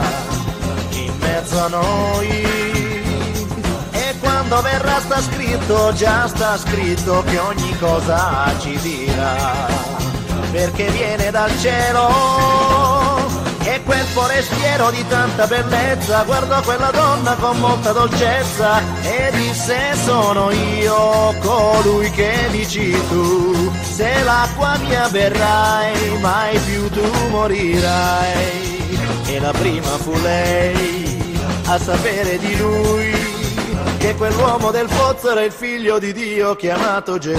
[0.91, 2.58] in mezzo a noi.
[4.49, 9.67] Quando verrà sta scritto, già sta scritto che ogni cosa ci dirà,
[10.49, 13.27] perché viene dal cielo.
[13.61, 20.49] E quel forestiero di tanta bellezza guardò quella donna con molta dolcezza e disse sono
[20.49, 28.97] io colui che dici tu, se l'acqua mia berrai mai più tu morirai.
[29.27, 33.28] E la prima fu lei a sapere di lui
[33.99, 37.37] che quell'uomo del pozzo era il figlio di Dio chiamato Gesù.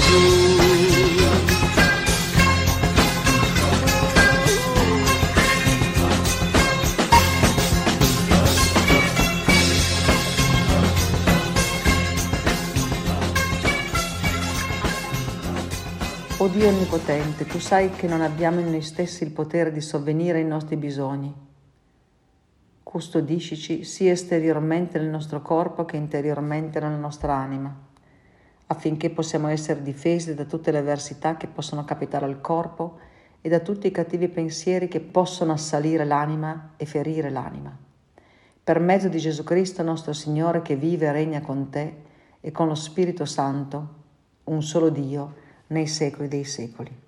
[16.36, 20.38] O Dio Onnipotente, tu sai che non abbiamo in noi stessi il potere di sovvenire
[20.38, 21.49] ai nostri bisogni.
[22.90, 27.72] Custodiscici sia esteriormente nel nostro corpo che interiormente nella nostra anima,
[28.66, 32.98] affinché possiamo essere difesi da tutte le avversità che possono capitare al corpo
[33.40, 37.72] e da tutti i cattivi pensieri che possono assalire l'anima e ferire l'anima.
[38.64, 41.94] Per mezzo di Gesù Cristo nostro Signore che vive e regna con te
[42.40, 43.88] e con lo Spirito Santo,
[44.42, 45.34] un solo Dio,
[45.68, 46.99] nei secoli dei secoli.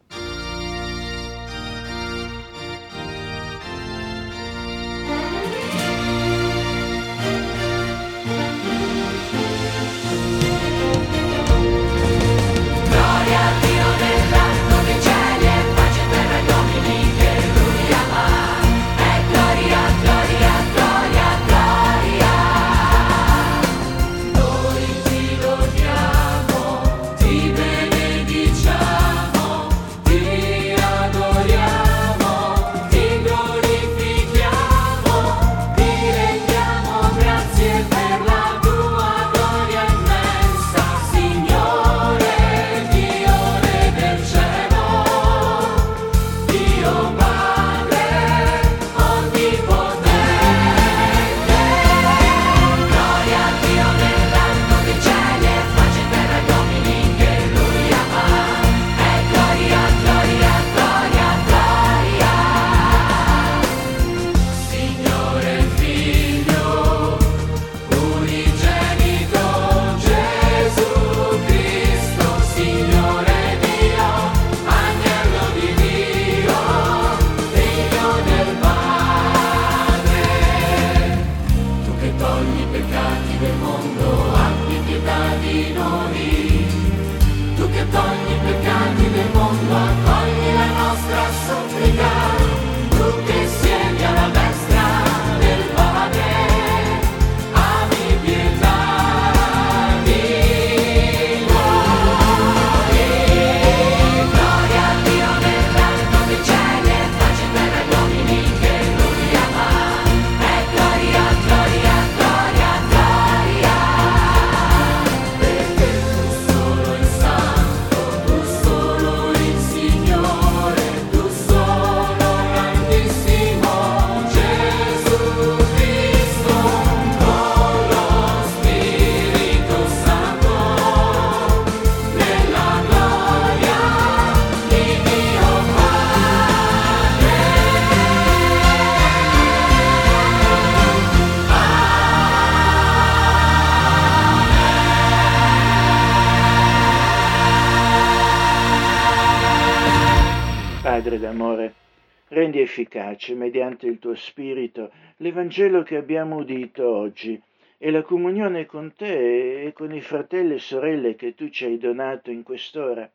[152.32, 157.40] Rendi efficace mediante il tuo Spirito l'Evangelo che abbiamo udito oggi
[157.76, 161.76] e la comunione con te e con i fratelli e sorelle che tu ci hai
[161.76, 163.10] donato in quest'ora.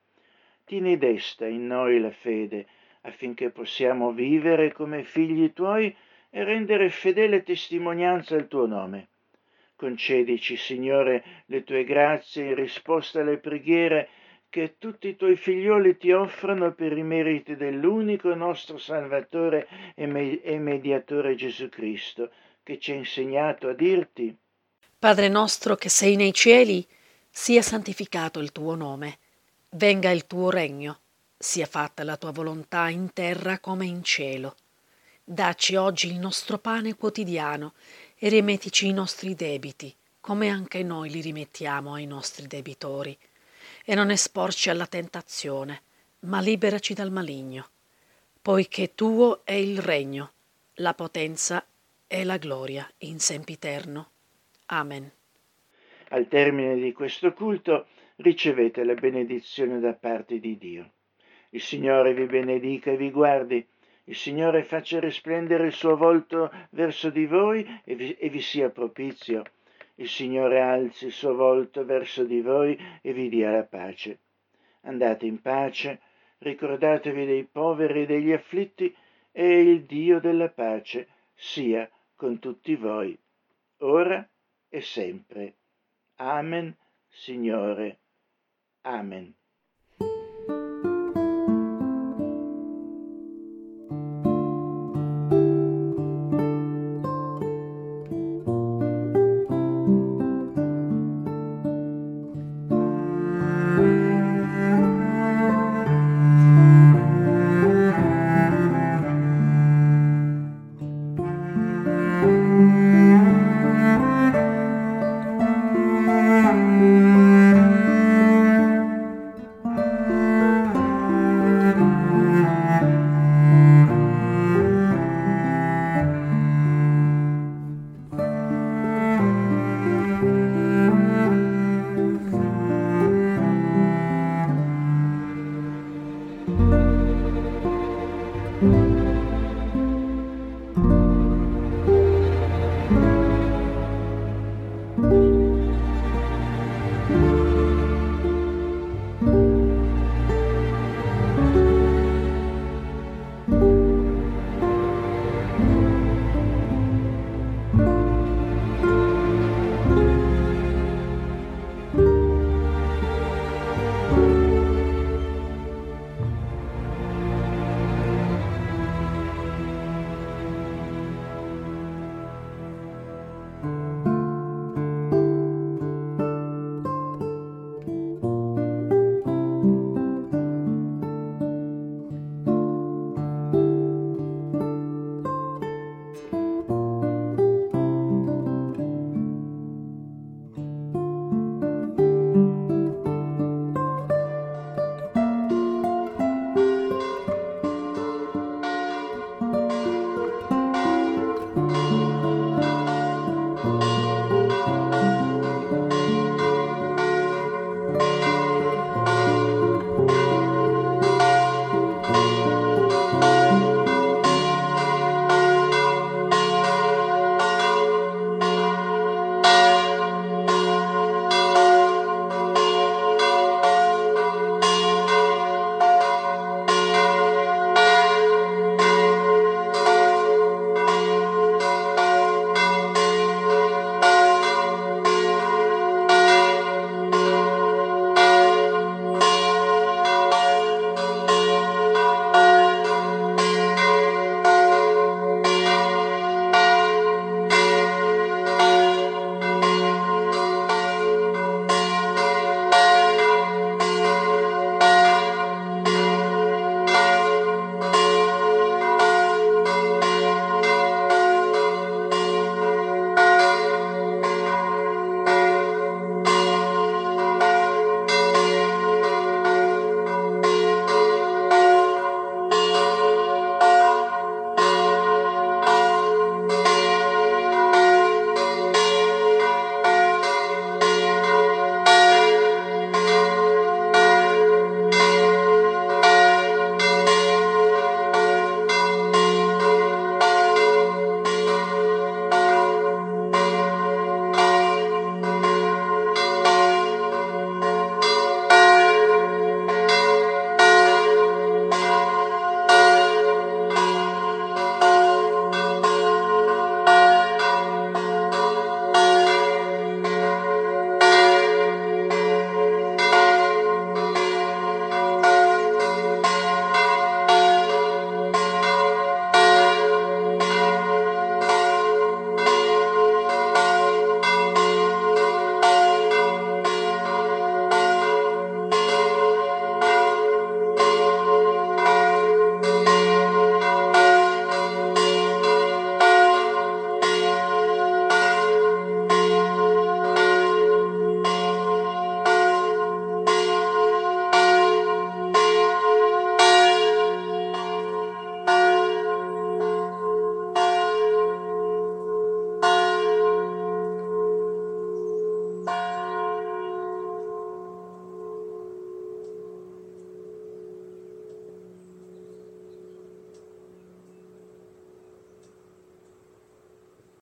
[0.65, 2.68] Tieni desta in noi la fede
[3.01, 5.95] affinché possiamo vivere come figli tuoi
[6.30, 9.07] e rendere fedele testimonianza al tuo nome.
[9.76, 14.09] Concedici, Signore, le tue grazie in risposta alle preghiere
[14.50, 20.58] che tutti i tuoi figlioli ti offrono per i meriti dell'unico nostro Salvatore e, e
[20.60, 22.32] mediatore Gesù Cristo,
[22.64, 24.36] che ci ha insegnato a dirti.
[25.00, 26.86] Padre nostro che sei nei cieli,
[27.30, 29.20] sia santificato il tuo nome,
[29.72, 31.00] venga il tuo regno,
[31.38, 34.56] sia fatta la tua volontà in terra come in cielo.
[35.24, 37.74] Dacci oggi il nostro pane quotidiano
[38.18, 43.18] e rimettici i nostri debiti, come anche noi li rimettiamo ai nostri debitori.
[43.90, 45.82] E non esporci alla tentazione,
[46.24, 47.70] ma liberaci dal maligno,
[48.42, 50.32] poiché tuo è il regno,
[50.80, 51.66] la potenza
[52.06, 54.10] e la gloria in sempiterno.
[54.66, 55.10] Amen.
[56.10, 57.86] Al termine di questo culto
[58.18, 60.92] ricevete la benedizione da parte di Dio.
[61.52, 63.66] Il Signore vi benedica e vi guardi.
[64.04, 68.70] Il Signore faccia risplendere il suo volto verso di voi e vi, e vi, sia
[68.70, 69.44] propizio.
[70.00, 74.20] Il Signore alzi il suo volto verso di voi e vi dia la pace.
[74.82, 76.02] Andate in pace,
[76.39, 78.95] ricordatevi dei poveri e degli afflitti
[79.32, 83.18] e il Dio della pace sia con tutti voi,
[83.78, 84.28] ora
[84.70, 85.56] e sempre.
[86.16, 86.76] Amen,
[87.08, 88.00] Signore.
[88.82, 89.37] Amen.